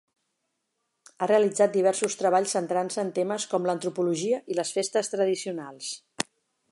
Ha 1.17 1.27
realitzat 1.31 1.75
diversos 1.75 2.15
treballs 2.21 2.55
centrant-se 2.57 2.99
en 3.03 3.13
temes 3.19 3.47
com 3.53 3.69
l'antropologia 3.71 4.43
i 4.55 4.61
les 4.61 4.75
festes 4.79 5.13
tradicionals. 5.15 5.93